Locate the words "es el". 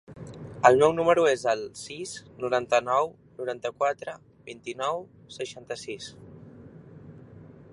1.31-1.59